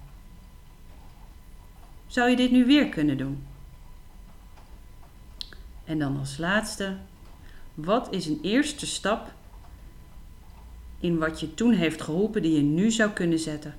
[2.07, 3.47] Zou je dit nu weer kunnen doen?
[5.85, 6.97] En dan als laatste,
[7.75, 9.37] wat is een eerste stap
[11.01, 13.75] in wat je toen heeft geholpen die je nu zou kunnen zetten?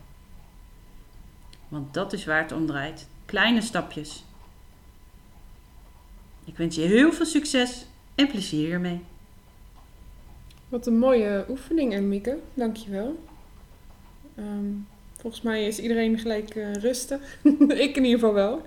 [1.68, 3.08] Want dat is waar het om draait.
[3.26, 4.24] Kleine stapjes.
[6.46, 9.02] Ik wens je heel veel succes en plezier ermee.
[10.70, 12.38] Wat een mooie oefening, Emieke.
[12.54, 13.24] Dankjewel.
[14.38, 17.40] Um, volgens mij is iedereen gelijk uh, rustig.
[17.86, 18.66] ik in ieder geval wel.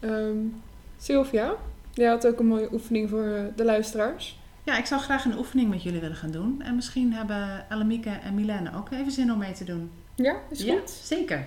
[0.00, 0.62] Um,
[0.98, 1.56] Sylvia,
[1.92, 4.38] jij had ook een mooie oefening voor uh, de luisteraars.
[4.64, 6.62] Ja, ik zou graag een oefening met jullie willen gaan doen.
[6.62, 9.90] En misschien hebben Ellemieke en Milene ook even zin om mee te doen.
[10.14, 10.66] Ja, is goed.
[10.66, 11.46] Ja, zeker.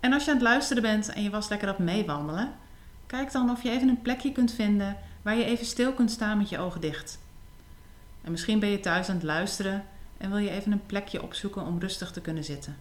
[0.00, 2.54] En als je aan het luisteren bent en je was lekker op meewandelen,
[3.06, 6.38] kijk dan of je even een plekje kunt vinden waar je even stil kunt staan
[6.38, 7.18] met je ogen dicht.
[8.22, 9.84] En misschien ben je thuis aan het luisteren
[10.18, 12.76] en wil je even een plekje opzoeken om rustig te kunnen zitten.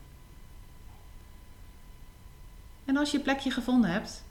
[2.85, 4.23] En als je je plekje gevonden hebt,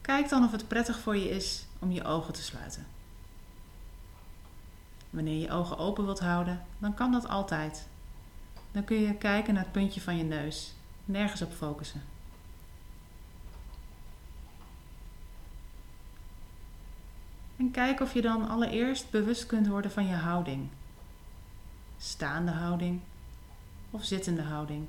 [0.00, 2.86] kijk dan of het prettig voor je is om je ogen te sluiten.
[5.10, 7.88] Wanneer je ogen open wilt houden, dan kan dat altijd.
[8.72, 12.02] Dan kun je kijken naar het puntje van je neus, nergens op focussen.
[17.56, 20.68] En kijk of je dan allereerst bewust kunt worden van je houding.
[21.98, 23.00] Staande houding
[23.90, 24.86] of zittende houding.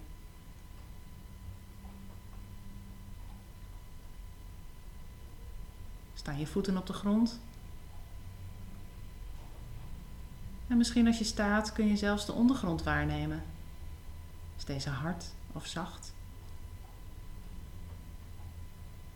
[6.14, 7.40] Staan je voeten op de grond?
[10.72, 13.44] En misschien als je staat kun je zelfs de ondergrond waarnemen.
[14.58, 16.14] Is deze hard of zacht?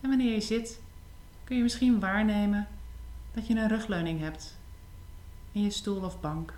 [0.02, 0.80] En wanneer je zit,
[1.44, 2.68] kun je misschien waarnemen
[3.34, 4.58] dat je een rugleuning hebt
[5.52, 6.54] in je stoel of bank.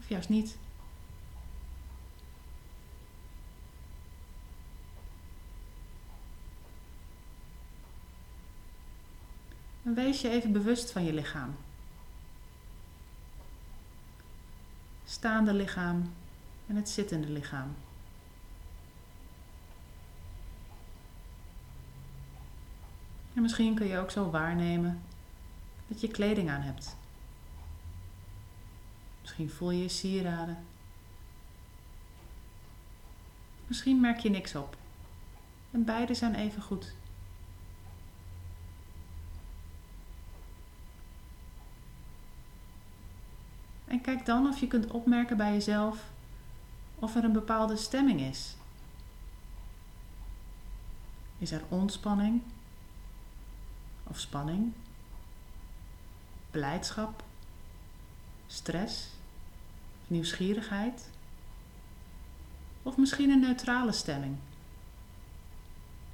[0.00, 0.56] Of juist niet.
[9.82, 11.56] En wees je even bewust van je lichaam.
[15.10, 16.12] Staande lichaam
[16.66, 17.74] en het zittende lichaam.
[23.34, 25.02] En misschien kun je ook zo waarnemen
[25.86, 26.96] dat je kleding aan hebt.
[29.20, 30.64] Misschien voel je je sieraden.
[33.66, 34.76] Misschien merk je niks op.
[35.70, 36.94] En beide zijn even goed.
[44.14, 46.10] Kijk dan of je kunt opmerken bij jezelf
[46.94, 48.56] of er een bepaalde stemming is.
[51.38, 52.42] Is er ontspanning
[54.04, 54.72] of spanning?
[56.50, 57.22] blijdschap,
[58.46, 59.08] stress,
[60.06, 61.10] nieuwsgierigheid
[62.82, 64.36] of misschien een neutrale stemming.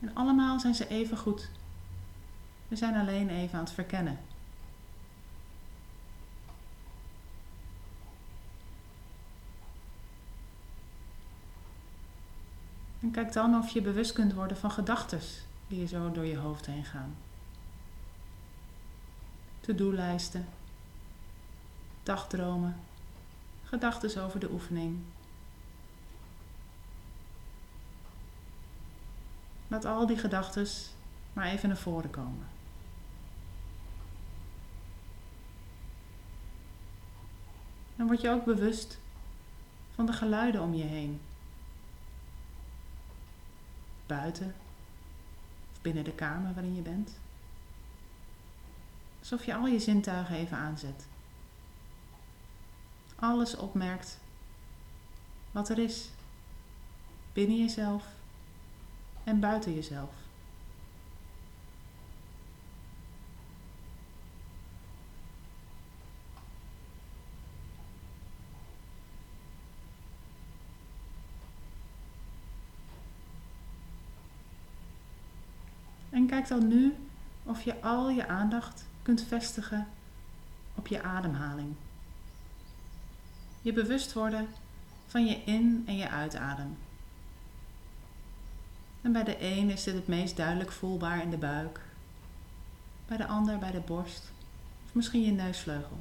[0.00, 1.48] En allemaal zijn ze even goed.
[2.68, 4.18] We zijn alleen even aan het verkennen.
[13.04, 15.20] En kijk dan of je bewust kunt worden van gedachten
[15.68, 17.14] die je zo door je hoofd heen gaan
[19.64, 20.46] to-do-lijsten,
[22.02, 22.76] dagdromen,
[23.64, 24.98] gedachten over de oefening.
[29.68, 30.66] Laat al die gedachten
[31.32, 32.46] maar even naar voren komen.
[37.96, 38.98] Dan word je ook bewust
[39.94, 41.20] van de geluiden om je heen.
[44.06, 44.54] Buiten
[45.72, 47.10] of binnen de kamer waarin je bent.
[49.18, 51.06] Alsof je al je zintuigen even aanzet.
[53.16, 54.18] Alles opmerkt
[55.50, 56.08] wat er is.
[57.32, 58.04] Binnen jezelf
[59.24, 60.10] en buiten jezelf.
[76.10, 76.94] En kijk dan nu
[77.42, 79.86] of je al je aandacht kunt vestigen
[80.74, 81.74] op je ademhaling.
[83.62, 84.48] Je bewust worden
[85.06, 86.76] van je in- en je uitadem.
[89.02, 91.80] En bij de een is dit het meest duidelijk voelbaar in de buik,
[93.06, 94.32] bij de ander bij de borst
[94.86, 95.98] of misschien je neusvleugel.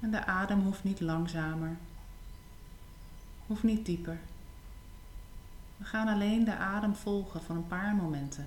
[0.00, 1.76] En de adem hoeft niet langzamer,
[3.46, 4.20] hoeft niet dieper.
[5.80, 8.46] We gaan alleen de adem volgen voor een paar momenten.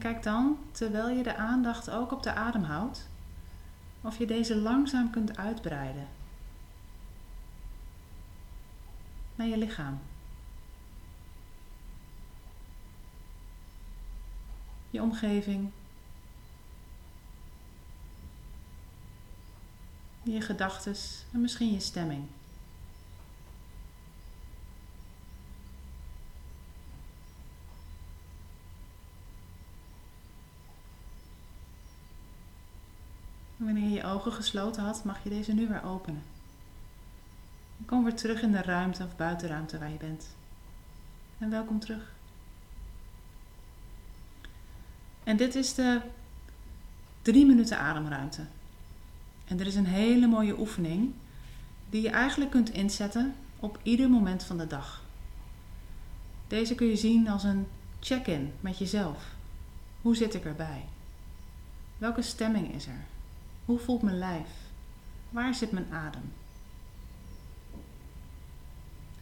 [0.00, 3.08] Kijk dan, terwijl je de aandacht ook op de adem houdt,
[4.00, 6.08] of je deze langzaam kunt uitbreiden
[9.34, 10.00] naar je lichaam.
[14.90, 15.70] Je omgeving.
[20.22, 20.94] Je gedachten
[21.32, 22.26] en misschien je stemming.
[33.64, 36.22] Wanneer je je ogen gesloten had, mag je deze nu weer openen.
[37.86, 40.26] Kom weer terug in de ruimte of buitenruimte waar je bent.
[41.38, 42.12] En welkom terug.
[45.24, 46.00] En dit is de
[47.22, 48.44] drie minuten ademruimte.
[49.44, 51.12] En er is een hele mooie oefening
[51.90, 55.02] die je eigenlijk kunt inzetten op ieder moment van de dag.
[56.48, 57.66] Deze kun je zien als een
[58.00, 59.24] check-in met jezelf.
[60.02, 60.84] Hoe zit ik erbij?
[61.98, 63.06] Welke stemming is er?
[63.70, 64.48] Hoe voelt mijn lijf?
[65.28, 66.32] Waar zit mijn adem?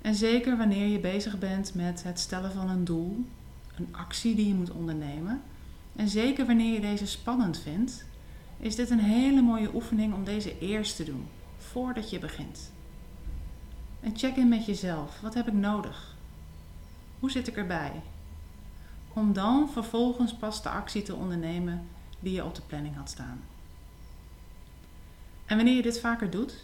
[0.00, 3.24] En zeker wanneer je bezig bent met het stellen van een doel,
[3.76, 5.42] een actie die je moet ondernemen,
[5.96, 8.04] en zeker wanneer je deze spannend vindt,
[8.58, 11.26] is dit een hele mooie oefening om deze eerst te doen,
[11.58, 12.70] voordat je begint.
[14.00, 15.20] En check in met jezelf.
[15.20, 16.16] Wat heb ik nodig?
[17.18, 17.92] Hoe zit ik erbij?
[19.12, 21.86] Om dan vervolgens pas de actie te ondernemen
[22.20, 23.40] die je op de planning had staan.
[25.48, 26.54] En wanneer je dit vaker doet,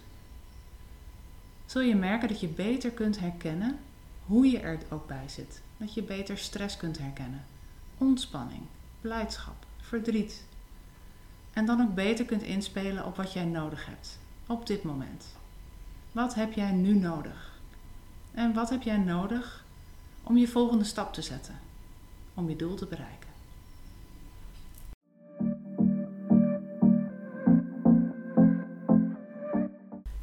[1.67, 3.79] zul je merken dat je beter kunt herkennen
[4.27, 5.61] hoe je er ook bij zit.
[5.77, 7.45] Dat je beter stress kunt herkennen,
[7.99, 8.63] ontspanning,
[9.01, 10.45] blijdschap, verdriet.
[11.53, 15.27] En dan ook beter kunt inspelen op wat jij nodig hebt op dit moment.
[16.13, 17.59] Wat heb jij nu nodig?
[18.33, 19.65] En wat heb jij nodig
[20.23, 21.59] om je volgende stap te zetten,
[22.35, 23.24] om je doel te bereiken?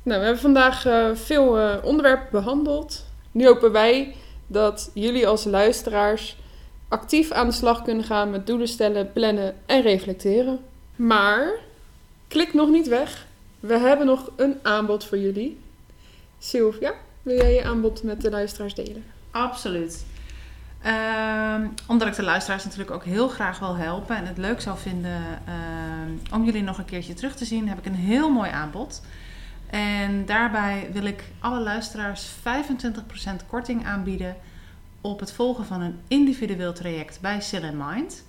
[0.04, 3.06] Nou, we hebben vandaag uh, veel uh, onderwerpen behandeld.
[3.32, 4.16] Nu hopen wij
[4.48, 6.38] dat jullie als luisteraars
[6.88, 10.60] actief aan de slag kunnen gaan met doelen stellen, plannen en reflecteren.
[10.96, 11.52] Maar
[12.28, 13.26] klik nog niet weg.
[13.60, 15.60] We hebben nog een aanbod voor jullie.
[16.40, 19.04] Sylvia, wil jij je aanbod met de luisteraars delen?
[19.32, 20.06] Absoluut.
[20.86, 21.56] Uh,
[21.88, 25.22] omdat ik de luisteraars natuurlijk ook heel graag wil helpen en het leuk zou vinden
[25.48, 29.02] uh, om jullie nog een keertje terug te zien, heb ik een heel mooi aanbod.
[29.72, 32.32] En daarbij wil ik alle luisteraars 25%
[33.48, 34.36] korting aanbieden
[35.02, 38.26] op het volgen van een individueel traject bij Sil Mind.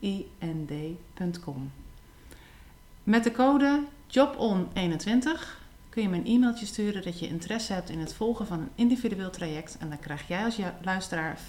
[0.00, 1.72] mind.com.
[3.02, 5.56] Met de code JOBON21
[5.88, 8.70] kun je me een e-mailtje sturen dat je interesse hebt in het volgen van een
[8.74, 11.42] individueel traject en dan krijg jij als luisteraar 25%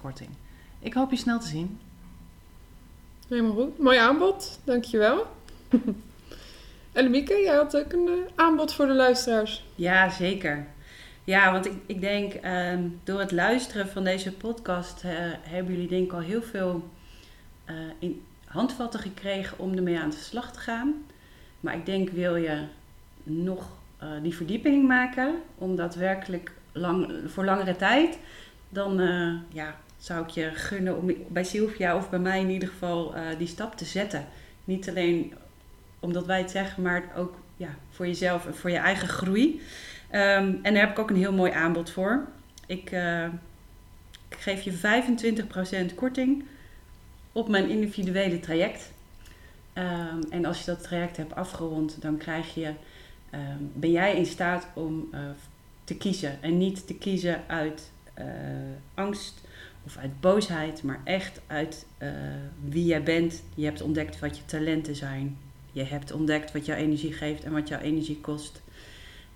[0.00, 0.30] korting.
[0.78, 1.78] Ik hoop je snel te zien.
[3.28, 3.78] Helemaal goed.
[3.78, 5.26] Mooi aanbod, dankjewel.
[6.92, 9.64] en Mieke, jij had ook een uh, aanbod voor de luisteraars.
[9.74, 10.66] Ja, zeker.
[11.24, 15.88] Ja, want ik, ik denk um, door het luisteren van deze podcast uh, hebben jullie
[15.88, 16.90] denk ik al heel veel
[17.70, 20.94] uh, in handvatten gekregen om ermee aan de slag te gaan.
[21.60, 22.64] Maar ik denk, wil je
[23.22, 23.68] nog
[24.02, 28.18] uh, die verdieping maken, om daadwerkelijk lang, voor langere tijd,
[28.68, 32.68] dan uh, ja, zou ik je gunnen om bij Sylvia of bij mij in ieder
[32.68, 34.26] geval die stap te zetten.
[34.64, 35.34] Niet alleen
[36.00, 39.60] omdat wij het zeggen, maar ook ja, voor jezelf en voor je eigen groei.
[40.12, 42.26] Um, en daar heb ik ook een heel mooi aanbod voor.
[42.66, 42.90] Ik,
[44.28, 44.72] ik geef je
[45.90, 46.44] 25% korting
[47.36, 48.92] op mijn individuele traject.
[49.74, 52.66] Um, en als je dat traject hebt afgerond, dan krijg je,
[53.34, 55.20] um, ben jij in staat om uh,
[55.84, 56.42] te kiezen.
[56.42, 58.24] En niet te kiezen uit uh,
[58.94, 59.40] angst
[59.84, 62.08] of uit boosheid, maar echt uit uh,
[62.64, 63.42] wie jij bent.
[63.54, 65.38] Je hebt ontdekt wat je talenten zijn.
[65.72, 68.62] Je hebt ontdekt wat jouw energie geeft en wat jouw energie kost.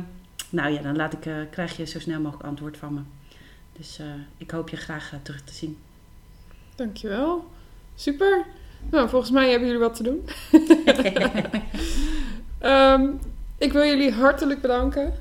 [0.50, 3.00] nou ja, dan laat ik, uh, krijg je zo snel mogelijk antwoord van me.
[3.72, 5.78] Dus uh, ik hoop je graag terug te zien.
[6.74, 7.50] Dankjewel.
[7.94, 8.44] Super.
[8.90, 10.28] Nou, volgens mij hebben jullie wat te doen.
[12.70, 13.18] um,
[13.66, 15.14] ik wil jullie hartelijk bedanken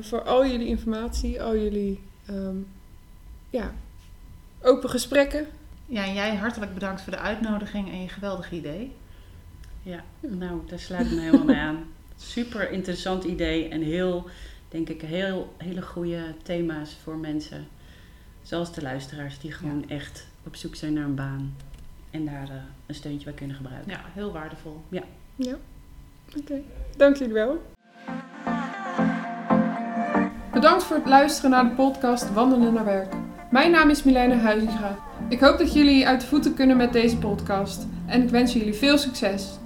[0.00, 2.00] voor al jullie informatie, al jullie
[2.30, 2.66] um,
[3.50, 3.72] ja,
[4.62, 5.46] open gesprekken.
[5.86, 8.92] Ja, en jij hartelijk bedankt voor de uitnodiging en je geweldige idee.
[9.82, 11.84] Ja, nou, daar sluit ik me helemaal mee aan.
[12.16, 14.28] Super interessant idee en heel,
[14.68, 17.68] denk ik, heel, hele goede thema's voor mensen.
[18.42, 19.94] Zoals de luisteraars, die gewoon ja.
[19.94, 21.56] echt op zoek zijn naar een baan.
[22.10, 22.54] En daar uh,
[22.86, 23.90] een steuntje bij kunnen gebruiken.
[23.90, 24.82] Ja, heel waardevol.
[24.88, 25.02] Ja.
[25.36, 25.54] Ja.
[26.28, 26.62] Oké, okay.
[26.96, 27.62] dank jullie wel.
[30.52, 33.19] Bedankt voor het luisteren naar de podcast Wandelen naar Werk.
[33.50, 34.98] Mijn naam is Milene Huizinga.
[35.28, 38.74] Ik hoop dat jullie uit de voeten kunnen met deze podcast en ik wens jullie
[38.74, 39.58] veel succes.